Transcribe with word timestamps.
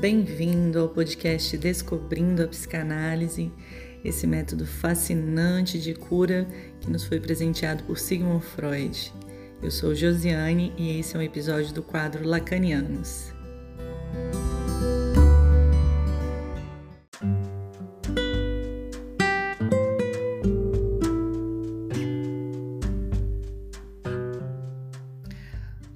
Bem-vindo 0.00 0.78
ao 0.78 0.88
podcast 0.88 1.58
Descobrindo 1.58 2.44
a 2.44 2.46
Psicanálise, 2.46 3.50
esse 4.04 4.28
método 4.28 4.64
fascinante 4.64 5.76
de 5.76 5.92
cura 5.92 6.46
que 6.80 6.88
nos 6.88 7.02
foi 7.02 7.18
presenteado 7.18 7.82
por 7.82 7.98
Sigmund 7.98 8.44
Freud. 8.44 9.12
Eu 9.60 9.72
sou 9.72 9.96
Josiane 9.96 10.72
e 10.78 11.00
esse 11.00 11.16
é 11.16 11.18
um 11.18 11.22
episódio 11.22 11.74
do 11.74 11.82
quadro 11.82 12.24
Lacanianos. 12.24 13.34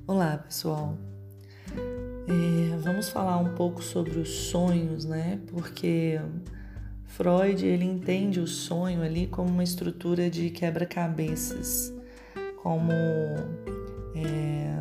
Olá, 0.08 0.38
pessoal. 0.38 0.98
Vamos 2.92 3.08
falar 3.08 3.38
um 3.38 3.54
pouco 3.54 3.82
sobre 3.82 4.18
os 4.18 4.28
sonhos, 4.28 5.06
né? 5.06 5.40
Porque 5.46 6.20
Freud 7.06 7.64
ele 7.64 7.86
entende 7.86 8.38
o 8.38 8.46
sonho 8.46 9.02
ali 9.02 9.26
como 9.26 9.48
uma 9.48 9.64
estrutura 9.64 10.28
de 10.28 10.50
quebra-cabeças, 10.50 11.90
como 12.62 12.92
é, 14.14 14.76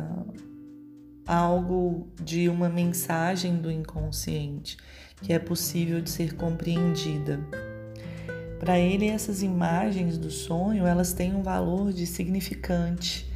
algo 1.26 2.06
de 2.22 2.50
uma 2.50 2.68
mensagem 2.68 3.56
do 3.56 3.70
inconsciente 3.70 4.76
que 5.22 5.32
é 5.32 5.38
possível 5.38 6.02
de 6.02 6.10
ser 6.10 6.34
compreendida. 6.34 7.40
Para 8.60 8.78
ele, 8.78 9.06
essas 9.06 9.42
imagens 9.42 10.18
do 10.18 10.30
sonho 10.30 10.86
elas 10.86 11.14
têm 11.14 11.34
um 11.34 11.42
valor 11.42 11.94
de 11.94 12.06
significante. 12.06 13.26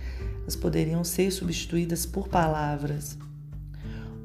Elas 0.43 0.55
poderiam 0.55 1.03
ser 1.03 1.31
substituídas 1.31 2.05
por 2.05 2.29
palavras. 2.29 3.17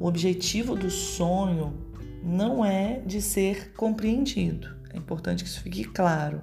O 0.01 0.07
objetivo 0.07 0.75
do 0.75 0.89
sonho 0.89 1.75
não 2.23 2.65
é 2.65 2.99
de 3.05 3.21
ser 3.21 3.71
compreendido. 3.73 4.67
É 4.91 4.97
importante 4.97 5.43
que 5.43 5.49
isso 5.51 5.61
fique 5.61 5.83
claro. 5.83 6.41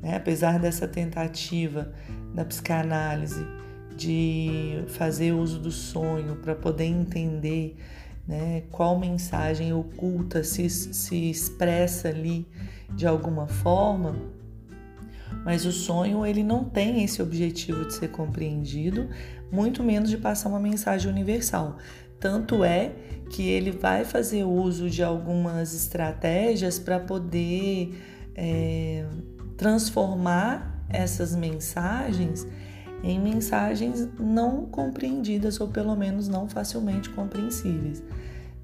Né? 0.00 0.14
Apesar 0.14 0.60
dessa 0.60 0.86
tentativa 0.86 1.92
da 2.32 2.44
psicanálise 2.44 3.44
de 3.96 4.84
fazer 4.86 5.32
uso 5.32 5.58
do 5.58 5.72
sonho 5.72 6.36
para 6.36 6.54
poder 6.54 6.84
entender 6.84 7.76
né, 8.28 8.62
qual 8.70 8.96
mensagem 8.96 9.72
oculta 9.72 10.44
se, 10.44 10.70
se 10.70 11.28
expressa 11.28 12.10
ali 12.10 12.46
de 12.94 13.08
alguma 13.08 13.48
forma, 13.48 14.14
mas 15.44 15.66
o 15.66 15.72
sonho 15.72 16.24
ele 16.24 16.44
não 16.44 16.64
tem 16.64 17.02
esse 17.02 17.20
objetivo 17.20 17.86
de 17.86 17.94
ser 17.94 18.12
compreendido, 18.12 19.08
muito 19.50 19.82
menos 19.82 20.10
de 20.10 20.16
passar 20.16 20.48
uma 20.48 20.60
mensagem 20.60 21.10
universal. 21.10 21.76
Tanto 22.24 22.64
é 22.64 22.90
que 23.28 23.50
ele 23.50 23.70
vai 23.70 24.02
fazer 24.02 24.44
uso 24.44 24.88
de 24.88 25.02
algumas 25.02 25.74
estratégias 25.74 26.78
para 26.78 26.98
poder 26.98 28.02
é, 28.34 29.04
transformar 29.58 30.86
essas 30.88 31.36
mensagens 31.36 32.46
em 33.02 33.20
mensagens 33.20 34.08
não 34.18 34.64
compreendidas 34.64 35.60
ou 35.60 35.68
pelo 35.68 35.94
menos 35.94 36.26
não 36.26 36.48
facilmente 36.48 37.10
compreensíveis. 37.10 38.02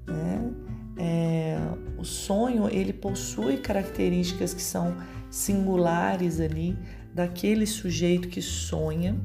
Né? 0.07 0.51
É, 0.97 1.59
o 1.99 2.03
sonho 2.03 2.67
ele 2.67 2.91
possui 2.91 3.57
características 3.57 4.55
que 4.55 4.63
são 4.63 4.97
singulares 5.29 6.39
ali 6.39 6.75
daquele 7.13 7.67
sujeito 7.67 8.27
que 8.27 8.41
sonha. 8.41 9.15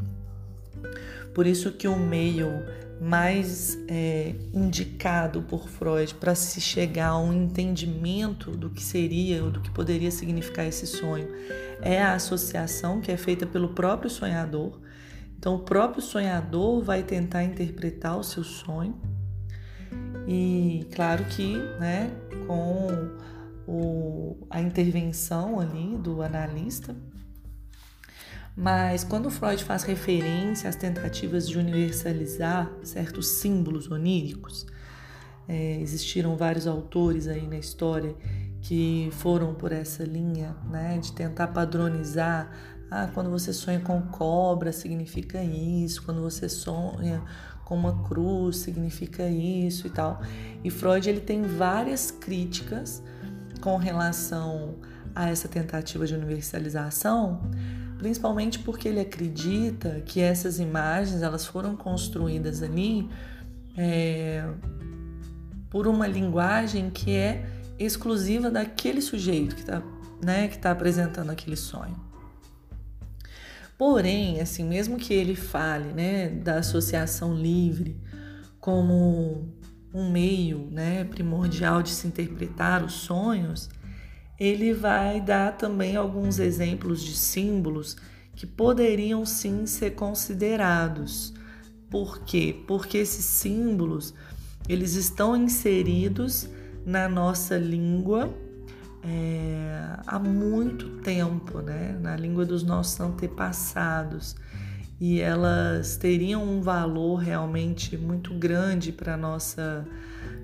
Por 1.32 1.46
isso 1.46 1.72
que 1.72 1.88
o 1.88 1.96
meio 1.96 2.50
mais 3.00 3.78
é, 3.88 4.34
indicado 4.54 5.42
por 5.42 5.68
Freud 5.68 6.14
para 6.14 6.34
se 6.34 6.60
chegar 6.60 7.08
a 7.08 7.18
um 7.18 7.32
entendimento 7.32 8.50
do 8.52 8.70
que 8.70 8.82
seria 8.82 9.44
ou 9.44 9.50
do 9.50 9.60
que 9.60 9.70
poderia 9.70 10.10
significar 10.10 10.66
esse 10.66 10.86
sonho 10.86 11.28
é 11.82 12.00
a 12.00 12.14
associação 12.14 13.00
que 13.00 13.12
é 13.12 13.16
feita 13.16 13.46
pelo 13.46 13.70
próprio 13.70 14.08
sonhador. 14.08 14.80
Então, 15.38 15.56
o 15.56 15.58
próprio 15.58 16.02
sonhador 16.02 16.82
vai 16.82 17.02
tentar 17.02 17.44
interpretar 17.44 18.18
o 18.18 18.24
seu 18.24 18.42
sonho 18.42 18.98
e, 20.26 20.86
claro 20.94 21.24
que, 21.24 21.56
né, 21.78 22.10
com 22.46 23.10
o, 23.66 24.46
a 24.48 24.60
intervenção 24.60 25.60
ali 25.60 25.96
do 25.98 26.22
analista 26.22 26.96
mas 28.56 29.04
quando 29.04 29.30
Freud 29.30 29.62
faz 29.62 29.82
referência 29.82 30.70
às 30.70 30.76
tentativas 30.76 31.46
de 31.46 31.58
universalizar 31.58 32.70
certos 32.82 33.28
símbolos 33.28 33.90
oníricos, 33.90 34.66
é, 35.46 35.78
existiram 35.80 36.36
vários 36.36 36.66
autores 36.66 37.28
aí 37.28 37.46
na 37.46 37.58
história 37.58 38.16
que 38.62 39.10
foram 39.12 39.54
por 39.54 39.70
essa 39.72 40.02
linha, 40.04 40.56
né, 40.70 40.98
de 40.98 41.12
tentar 41.12 41.48
padronizar. 41.48 42.50
Ah, 42.90 43.08
quando 43.12 43.30
você 43.30 43.52
sonha 43.52 43.80
com 43.80 44.00
cobra 44.02 44.72
significa 44.72 45.42
isso, 45.42 46.02
quando 46.02 46.22
você 46.22 46.48
sonha 46.48 47.22
com 47.64 47.74
uma 47.74 48.04
cruz 48.04 48.58
significa 48.58 49.28
isso 49.28 49.88
e 49.88 49.90
tal. 49.90 50.22
E 50.64 50.70
Freud 50.70 51.10
ele 51.10 51.20
tem 51.20 51.42
várias 51.42 52.10
críticas 52.10 53.02
com 53.60 53.76
relação 53.76 54.76
a 55.14 55.28
essa 55.28 55.48
tentativa 55.48 56.06
de 56.06 56.14
universalização, 56.14 57.50
principalmente 58.06 58.60
porque 58.60 58.86
ele 58.86 59.00
acredita 59.00 60.00
que 60.06 60.20
essas 60.20 60.60
imagens 60.60 61.22
elas 61.22 61.44
foram 61.44 61.74
construídas 61.74 62.62
ali 62.62 63.10
é, 63.76 64.48
por 65.68 65.88
uma 65.88 66.06
linguagem 66.06 66.88
que 66.88 67.10
é 67.10 67.44
exclusiva 67.76 68.48
daquele 68.48 69.02
sujeito 69.02 69.56
que 69.56 69.62
está 69.62 69.82
né, 70.22 70.46
que 70.46 70.56
tá 70.56 70.70
apresentando 70.70 71.30
aquele 71.30 71.56
sonho. 71.56 71.96
Porém, 73.76 74.40
assim, 74.40 74.64
mesmo 74.64 74.96
que 74.96 75.12
ele 75.12 75.34
fale 75.34 75.92
né, 75.92 76.28
da 76.28 76.60
associação 76.60 77.34
livre 77.34 78.00
como 78.60 79.52
um 79.92 80.08
meio 80.10 80.68
né, 80.70 81.02
primordial 81.02 81.82
de 81.82 81.90
se 81.90 82.06
interpretar 82.06 82.84
os 82.84 82.92
sonhos, 82.92 83.68
ele 84.38 84.72
vai 84.72 85.20
dar 85.20 85.56
também 85.56 85.96
alguns 85.96 86.38
exemplos 86.38 87.02
de 87.02 87.16
símbolos 87.16 87.96
que 88.34 88.46
poderiam 88.46 89.24
sim 89.24 89.64
ser 89.66 89.92
considerados. 89.94 91.32
Por 91.90 92.20
quê? 92.20 92.62
Porque 92.66 92.98
esses 92.98 93.24
símbolos 93.24 94.12
eles 94.68 94.94
estão 94.94 95.36
inseridos 95.36 96.48
na 96.84 97.08
nossa 97.08 97.56
língua 97.56 98.32
é, 99.02 99.96
há 100.06 100.18
muito 100.18 101.00
tempo, 101.00 101.60
né? 101.60 101.96
na 102.00 102.16
língua 102.16 102.44
dos 102.44 102.62
nossos 102.62 103.00
antepassados. 103.00 104.36
E 104.98 105.20
elas 105.20 105.96
teriam 105.96 106.42
um 106.42 106.60
valor 106.60 107.16
realmente 107.16 107.96
muito 107.96 108.34
grande 108.34 108.92
para 108.92 109.14
a 109.14 109.16
nossa 109.16 109.86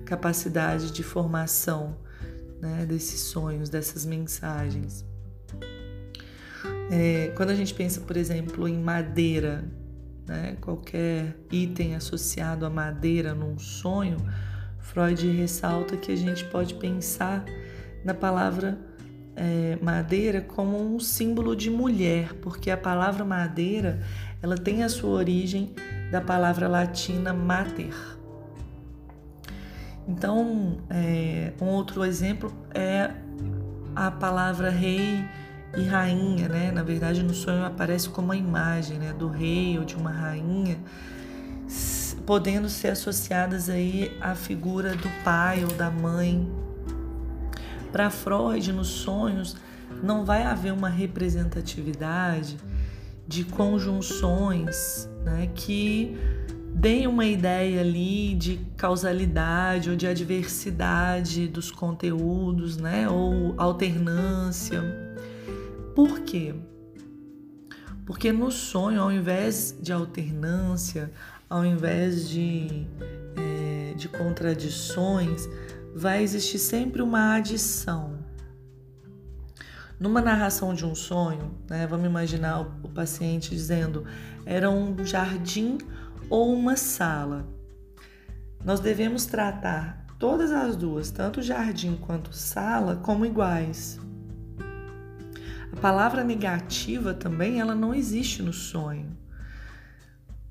capacidade 0.05 0.91
de 0.91 1.03
formação 1.03 1.95
né, 2.63 2.85
desses 2.85 3.19
sonhos, 3.19 3.69
dessas 3.69 4.05
mensagens. 4.05 5.05
É, 6.89 7.33
quando 7.35 7.49
a 7.49 7.55
gente 7.55 7.73
pensa, 7.73 7.99
por 7.99 8.15
exemplo, 8.15 8.67
em 8.69 8.79
madeira, 8.79 9.65
né, 10.25 10.55
qualquer 10.61 11.35
item 11.51 11.95
associado 11.95 12.65
à 12.65 12.69
madeira 12.69 13.33
num 13.33 13.59
sonho, 13.59 14.15
Freud 14.79 15.29
ressalta 15.31 15.97
que 15.97 16.11
a 16.11 16.15
gente 16.15 16.45
pode 16.45 16.75
pensar 16.75 17.43
na 18.05 18.13
palavra 18.13 18.77
é, 19.35 19.77
madeira 19.81 20.39
como 20.39 20.77
um 20.77 20.99
símbolo 21.01 21.57
de 21.57 21.69
mulher, 21.69 22.33
porque 22.35 22.71
a 22.71 22.77
palavra 22.77 23.25
madeira 23.25 23.99
ela 24.41 24.57
tem 24.57 24.83
a 24.83 24.89
sua 24.89 25.09
origem 25.09 25.73
da 26.11 26.21
palavra 26.21 26.69
latina 26.69 27.33
mater, 27.33 27.93
então, 30.07 30.77
é, 30.89 31.53
um 31.61 31.65
outro 31.65 32.03
exemplo 32.03 32.53
é 32.73 33.11
a 33.95 34.11
palavra 34.11 34.69
rei 34.69 35.23
e 35.75 35.83
rainha, 35.83 36.47
né? 36.47 36.71
Na 36.71 36.83
verdade, 36.83 37.23
no 37.23 37.33
sonho 37.33 37.63
aparece 37.63 38.09
como 38.09 38.27
uma 38.27 38.35
imagem, 38.35 38.97
né, 38.99 39.13
do 39.13 39.27
rei 39.27 39.77
ou 39.79 39.85
de 39.85 39.95
uma 39.95 40.11
rainha, 40.11 40.77
podendo 42.25 42.69
ser 42.69 42.89
associadas 42.89 43.69
aí 43.69 44.15
à 44.21 44.35
figura 44.35 44.95
do 44.95 45.09
pai 45.23 45.63
ou 45.63 45.71
da 45.73 45.89
mãe. 45.89 46.51
Para 47.91 48.09
Freud, 48.09 48.71
nos 48.71 48.87
sonhos 48.87 49.55
não 50.01 50.25
vai 50.25 50.43
haver 50.43 50.73
uma 50.73 50.89
representatividade 50.89 52.57
de 53.27 53.43
conjunções, 53.45 55.09
né, 55.23 55.49
que 55.55 56.17
deem 56.73 57.07
uma 57.07 57.25
ideia 57.25 57.81
ali 57.81 58.35
de 58.35 58.57
causalidade 58.75 59.89
ou 59.89 59.95
de 59.95 60.07
adversidade 60.07 61.47
dos 61.47 61.71
conteúdos, 61.71 62.77
né? 62.77 63.07
Ou 63.07 63.53
alternância. 63.57 64.81
Por 65.95 66.21
quê? 66.21 66.55
Porque 68.05 68.31
no 68.31 68.51
sonho, 68.51 69.01
ao 69.01 69.11
invés 69.11 69.77
de 69.81 69.93
alternância, 69.93 71.11
ao 71.49 71.65
invés 71.65 72.27
de, 72.27 72.85
é, 73.37 73.93
de 73.93 74.09
contradições, 74.09 75.47
vai 75.95 76.23
existir 76.23 76.59
sempre 76.59 77.01
uma 77.01 77.35
adição. 77.35 78.19
Numa 79.99 80.21
narração 80.21 80.73
de 80.73 80.85
um 80.85 80.95
sonho, 80.95 81.53
né, 81.69 81.87
vamos 81.87 82.07
imaginar 82.07 82.61
o, 82.61 82.87
o 82.87 82.89
paciente 82.89 83.51
dizendo 83.51 84.03
era 84.45 84.69
um 84.69 85.05
jardim 85.05 85.77
ou 86.29 86.53
uma 86.53 86.75
sala. 86.75 87.47
Nós 88.63 88.79
devemos 88.79 89.25
tratar 89.25 90.05
todas 90.17 90.51
as 90.51 90.75
duas, 90.75 91.11
tanto 91.11 91.41
jardim 91.41 91.95
quanto 91.95 92.33
sala, 92.33 92.95
como 92.97 93.25
iguais. 93.25 93.99
A 95.71 95.79
palavra 95.81 96.23
negativa 96.23 97.13
também, 97.13 97.59
ela 97.59 97.75
não 97.75 97.93
existe 97.93 98.41
no 98.41 98.53
sonho. 98.53 99.17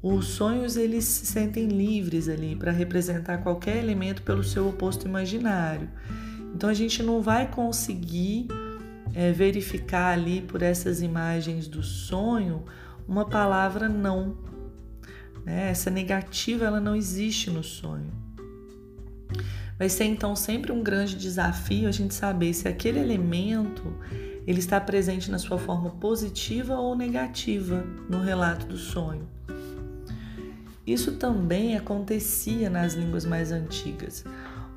Os 0.03 0.27
sonhos 0.27 0.77
eles 0.77 1.05
se 1.05 1.27
sentem 1.27 1.69
livres 1.69 2.29
ali 2.29 2.57
para 2.57 2.73
representar 2.73 3.39
qualquer 3.39 3.77
elemento 3.77 4.23
pelo 4.23 4.43
seu 4.43 4.69
oposto 4.69 5.07
imaginário. 5.07 5.89
Então 6.55 6.69
a 6.69 6.75
gente 6.75 7.03
não 7.03 7.23
vai 7.23 7.49
conseguir 7.49 8.49
é, 9.15 9.31
verificar 9.31 10.13
ali 10.13 10.41
por 10.41 10.61
essas 10.61 11.01
imagens 11.01 11.69
do 11.69 11.83
sonho 11.83 12.65
uma 13.07 13.25
palavra 13.25 13.89
não. 13.89 14.37
Né? 15.45 15.71
Essa 15.71 15.91
negativa 15.91 16.65
ela 16.65 16.81
não 16.81 16.95
existe 16.95 17.51
no 17.51 17.63
sonho. 17.63 18.11
Vai 19.79 19.89
ser 19.89 20.05
então 20.05 20.37
sempre 20.37 20.71
um 20.71 20.83
grande 20.83 21.17
desafio 21.17 21.89
a 21.89 21.93
gente 21.93 22.15
saber 22.15 22.53
se 22.55 22.69
aquele 22.69 23.01
elemento 23.01 23.83
ele 24.47 24.59
está 24.59 24.81
presente 24.81 25.31
na 25.31 25.39
sua 25.39 25.59
forma 25.59 25.91
positiva 25.91 26.77
ou 26.77 26.97
negativa 26.97 27.85
no 28.09 28.21
relato 28.21 28.67
do 28.67 28.77
sonho. 28.77 29.29
Isso 30.87 31.13
também 31.13 31.77
acontecia 31.77 32.69
nas 32.69 32.95
línguas 32.95 33.25
mais 33.25 33.53
antigas. 33.53 34.25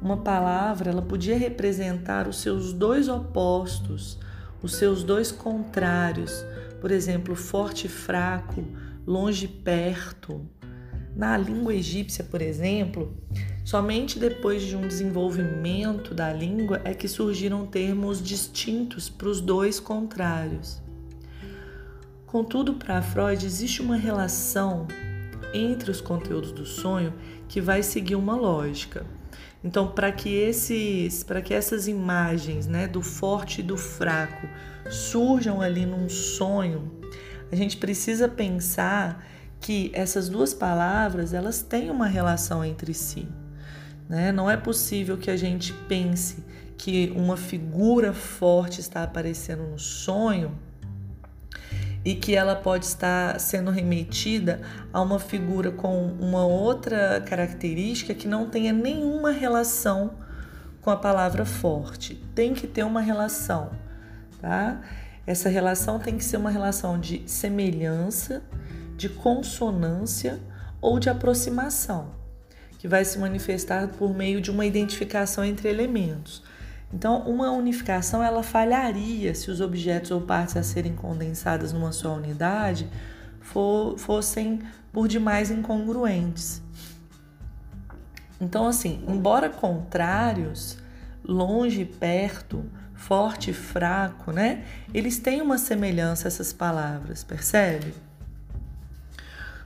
Uma 0.01 0.17
palavra 0.17 0.91
ela 0.91 1.01
podia 1.01 1.37
representar 1.37 2.27
os 2.27 2.41
seus 2.41 2.73
dois 2.73 3.07
opostos, 3.07 4.19
os 4.61 4.75
seus 4.75 5.03
dois 5.03 5.31
contrários, 5.31 6.45
por 6.79 6.91
exemplo, 6.91 7.35
forte 7.35 7.87
e 7.87 7.89
fraco, 7.89 8.63
longe 9.05 9.45
e 9.45 9.47
perto. 9.47 10.47
Na 11.15 11.37
língua 11.37 11.73
egípcia, 11.73 12.25
por 12.25 12.41
exemplo, 12.41 13.15
somente 13.63 14.19
depois 14.19 14.63
de 14.63 14.75
um 14.75 14.85
desenvolvimento 14.85 16.13
da 16.13 16.33
língua 16.33 16.81
é 16.83 16.93
que 16.93 17.07
surgiram 17.07 17.65
termos 17.65 18.21
distintos 18.21 19.07
para 19.07 19.29
os 19.29 19.39
dois 19.39 19.79
contrários. 19.79 20.81
Contudo, 22.25 22.73
para 22.73 23.01
Freud, 23.01 23.45
existe 23.45 23.81
uma 23.81 23.95
relação 23.95 24.87
entre 25.53 25.89
os 25.89 26.01
conteúdos 26.01 26.51
do 26.51 26.65
sonho 26.65 27.13
que 27.47 27.61
vai 27.61 27.81
seguir 27.81 28.15
uma 28.15 28.35
lógica. 28.35 29.05
Então, 29.63 29.87
para 29.87 30.11
que 30.11 30.29
esses, 30.29 31.23
para 31.23 31.41
que 31.41 31.53
essas 31.53 31.87
imagens, 31.87 32.67
né, 32.67 32.87
do 32.87 33.01
forte 33.01 33.61
e 33.61 33.63
do 33.63 33.77
fraco 33.77 34.47
surjam 34.89 35.61
ali 35.61 35.85
num 35.85 36.09
sonho, 36.09 36.91
a 37.49 37.55
gente 37.55 37.77
precisa 37.77 38.27
pensar 38.27 39.25
que 39.59 39.91
essas 39.93 40.29
duas 40.29 40.53
palavras, 40.53 41.33
elas 41.33 41.61
têm 41.61 41.89
uma 41.89 42.07
relação 42.07 42.63
entre 42.63 42.93
si. 42.93 43.27
Né? 44.07 44.31
Não 44.31 44.49
é 44.49 44.55
possível 44.55 45.17
que 45.17 45.31
a 45.31 45.37
gente 45.37 45.73
pense 45.87 46.43
que 46.77 47.11
uma 47.15 47.37
figura 47.37 48.13
forte 48.13 48.81
está 48.81 49.03
aparecendo 49.03 49.63
no 49.63 49.79
sonho 49.79 50.57
e 52.03 52.13
que 52.13 52.35
ela 52.35 52.55
pode 52.55 52.85
estar 52.85 53.39
sendo 53.39 53.71
remetida 53.71 54.61
a 54.93 55.01
uma 55.01 55.17
figura 55.17 55.71
com 55.71 56.05
uma 56.19 56.45
outra 56.45 57.19
característica 57.21 58.13
que 58.13 58.27
não 58.27 58.47
tenha 58.47 58.71
nenhuma 58.71 59.31
relação 59.31 60.13
com 60.81 60.91
a 60.91 60.95
palavra 60.95 61.45
forte. 61.45 62.13
Tem 62.35 62.53
que 62.53 62.67
ter 62.67 62.83
uma 62.83 63.01
relação, 63.01 63.71
tá? 64.39 64.81
Essa 65.25 65.49
relação 65.49 65.97
tem 65.97 66.15
que 66.15 66.23
ser 66.23 66.37
uma 66.37 66.51
relação 66.51 66.99
de 66.99 67.23
semelhança, 67.25 68.43
de 68.95 69.09
consonância 69.09 70.39
ou 70.81 70.99
de 70.99 71.09
aproximação, 71.09 72.11
que 72.77 72.87
vai 72.87 73.03
se 73.03 73.17
manifestar 73.17 73.87
por 73.89 74.13
meio 74.13 74.39
de 74.39 74.51
uma 74.51 74.65
identificação 74.65 75.43
entre 75.43 75.69
elementos. 75.69 76.43
Então, 76.93 77.21
uma 77.23 77.51
unificação 77.51 78.23
ela 78.23 78.43
falharia 78.43 79.33
se 79.33 79.49
os 79.49 79.59
objetos 79.59 80.11
ou 80.11 80.21
partes 80.21 80.55
a 80.55 80.63
serem 80.63 80.95
condensadas 80.95 81.73
numa 81.73 81.91
só 81.91 82.15
unidade 82.15 82.89
for, 83.41 83.97
fossem 83.97 84.61
por 84.93 85.07
demais 85.07 85.51
incongruentes. 85.51 86.61
Então, 88.39 88.67
assim, 88.67 89.03
embora 89.07 89.49
contrários, 89.49 90.77
longe 91.23 91.81
e 91.81 91.85
perto, 91.85 92.63
forte 92.93 93.51
e 93.51 93.53
fraco, 93.53 94.31
né? 94.31 94.63
Eles 94.93 95.19
têm 95.19 95.41
uma 95.41 95.57
semelhança 95.57 96.27
essas 96.27 96.53
palavras, 96.53 97.23
percebe? 97.23 97.93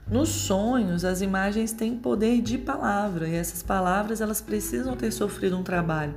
Nos 0.10 0.30
sonhos, 0.30 1.06
as 1.06 1.22
imagens 1.22 1.72
têm 1.72 1.96
poder 1.96 2.42
de 2.42 2.58
palavra 2.58 3.28
e 3.28 3.36
essas 3.36 3.62
palavras 3.62 4.22
elas 4.22 4.42
precisam 4.42 4.96
ter 4.96 5.12
sofrido 5.12 5.56
um 5.56 5.62
trabalho 5.62 6.16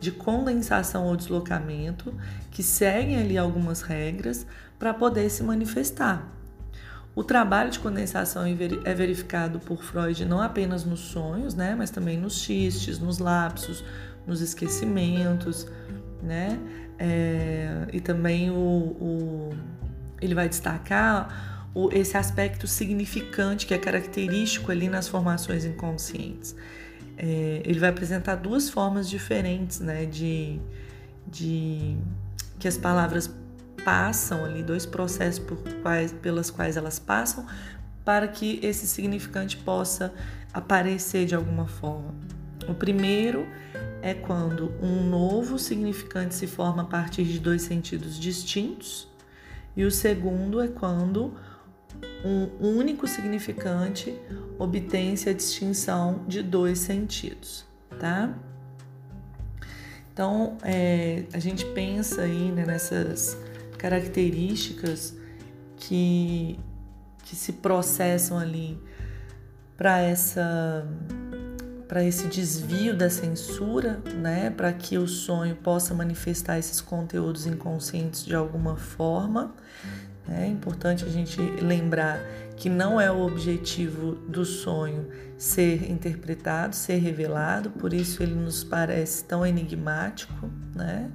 de 0.00 0.10
condensação 0.10 1.06
ou 1.06 1.14
deslocamento, 1.14 2.14
que 2.50 2.62
seguem 2.62 3.18
ali 3.18 3.36
algumas 3.36 3.82
regras 3.82 4.46
para 4.78 4.94
poder 4.94 5.28
se 5.28 5.42
manifestar. 5.42 6.26
O 7.14 7.22
trabalho 7.22 7.70
de 7.70 7.78
condensação 7.78 8.44
é 8.46 8.94
verificado 8.94 9.60
por 9.60 9.82
Freud 9.82 10.24
não 10.24 10.40
apenas 10.40 10.84
nos 10.84 11.00
sonhos, 11.00 11.54
né, 11.54 11.74
mas 11.76 11.90
também 11.90 12.18
nos 12.18 12.38
xistes, 12.38 12.98
nos 12.98 13.18
lapsos, 13.18 13.84
nos 14.26 14.40
esquecimentos, 14.40 15.66
né, 16.22 16.58
é, 16.98 17.86
e 17.92 18.00
também 18.00 18.50
o, 18.50 18.54
o, 18.54 19.50
ele 20.20 20.34
vai 20.34 20.48
destacar 20.48 21.53
esse 21.92 22.16
aspecto 22.16 22.66
significante 22.66 23.66
que 23.66 23.74
é 23.74 23.78
característico 23.78 24.70
ali 24.70 24.88
nas 24.88 25.08
formações 25.08 25.64
inconscientes 25.64 26.54
é, 27.16 27.62
ele 27.64 27.78
vai 27.78 27.90
apresentar 27.90 28.36
duas 28.36 28.68
formas 28.68 29.08
diferentes, 29.08 29.80
né, 29.80 30.06
de, 30.06 30.60
de 31.26 31.96
que 32.58 32.66
as 32.66 32.76
palavras 32.76 33.30
passam 33.84 34.44
ali, 34.44 34.62
dois 34.62 34.86
processos 34.86 35.38
por 35.38 35.58
quais, 35.82 36.12
pelas 36.12 36.50
quais 36.50 36.76
elas 36.76 36.98
passam, 36.98 37.46
para 38.04 38.28
que 38.28 38.58
esse 38.62 38.86
significante 38.86 39.56
possa 39.56 40.12
aparecer 40.52 41.26
de 41.26 41.34
alguma 41.34 41.66
forma. 41.66 42.14
O 42.68 42.74
primeiro 42.74 43.46
é 44.00 44.14
quando 44.14 44.72
um 44.82 45.08
novo 45.08 45.58
significante 45.58 46.34
se 46.34 46.46
forma 46.46 46.82
a 46.82 46.86
partir 46.86 47.24
de 47.24 47.38
dois 47.38 47.62
sentidos 47.62 48.18
distintos, 48.18 49.08
e 49.76 49.84
o 49.84 49.90
segundo 49.90 50.60
é 50.60 50.68
quando 50.68 51.34
um 52.24 52.76
único 52.78 53.06
significante 53.06 54.18
obtém-se 54.58 55.28
a 55.28 55.32
distinção 55.32 56.24
de 56.26 56.42
dois 56.42 56.78
sentidos, 56.78 57.66
tá? 57.98 58.34
Então, 60.12 60.56
é, 60.62 61.24
a 61.32 61.38
gente 61.38 61.64
pensa 61.66 62.22
aí 62.22 62.52
né, 62.52 62.64
nessas 62.64 63.36
características 63.76 65.14
que, 65.76 66.58
que 67.24 67.34
se 67.34 67.54
processam 67.54 68.38
ali 68.38 68.78
para 69.76 70.00
essa 70.00 70.86
para 71.88 72.02
esse 72.02 72.26
desvio 72.28 72.96
da 72.96 73.10
censura, 73.10 74.02
né, 74.16 74.50
para 74.50 74.72
que 74.72 74.96
o 74.96 75.06
sonho 75.06 75.54
possa 75.54 75.92
manifestar 75.94 76.58
esses 76.58 76.80
conteúdos 76.80 77.46
inconscientes 77.46 78.24
de 78.24 78.34
alguma 78.34 78.76
forma. 78.76 79.54
É 80.28 80.46
importante 80.46 81.04
a 81.04 81.08
gente 81.08 81.40
lembrar 81.40 82.18
que 82.56 82.68
não 82.68 83.00
é 83.00 83.10
o 83.10 83.20
objetivo 83.20 84.14
do 84.14 84.44
sonho 84.44 85.08
ser 85.36 85.90
interpretado, 85.90 86.74
ser 86.74 86.96
revelado, 86.96 87.70
por 87.70 87.92
isso 87.92 88.22
ele 88.22 88.34
nos 88.34 88.64
parece 88.64 89.24
tão 89.24 89.44
enigmático, 89.44 90.50
né? 90.74 91.10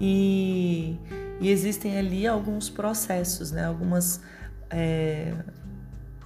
E, 0.00 0.98
e 1.40 1.48
existem 1.48 1.98
ali 1.98 2.26
alguns 2.26 2.68
processos, 2.68 3.52
né? 3.52 3.64
Algumas 3.64 4.20
é, 4.68 5.32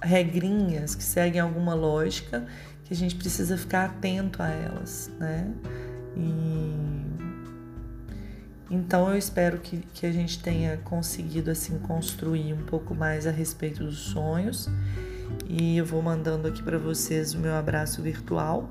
regrinhas 0.01 0.95
que 0.95 1.03
seguem 1.03 1.39
alguma 1.39 1.73
lógica 1.73 2.45
que 2.83 2.93
a 2.93 2.97
gente 2.97 3.15
precisa 3.15 3.57
ficar 3.57 3.85
atento 3.85 4.41
a 4.43 4.49
elas, 4.49 5.09
né? 5.17 5.49
E 6.17 7.10
então 8.71 9.09
eu 9.09 9.17
espero 9.17 9.57
que, 9.57 9.79
que 9.93 10.05
a 10.05 10.11
gente 10.13 10.41
tenha 10.41 10.77
conseguido 10.77 11.51
assim 11.51 11.77
construir 11.79 12.53
um 12.53 12.63
pouco 12.63 12.95
mais 12.95 13.27
a 13.27 13.31
respeito 13.31 13.83
dos 13.83 13.97
sonhos. 13.97 14.69
E 15.49 15.75
eu 15.75 15.85
vou 15.85 16.01
mandando 16.01 16.47
aqui 16.47 16.63
para 16.63 16.77
vocês 16.77 17.33
o 17.33 17.39
meu 17.39 17.53
abraço 17.53 18.01
virtual. 18.01 18.69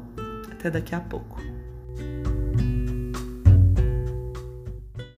Até 0.51 0.71
daqui 0.71 0.95
a 0.95 1.01
pouco. 1.01 1.50